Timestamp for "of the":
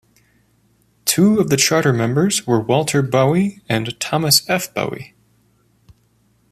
1.39-1.57